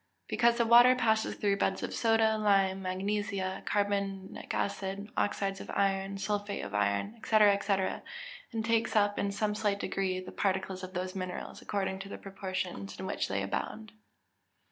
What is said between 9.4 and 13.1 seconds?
slight degree the particles of those minerals, according to the proportions in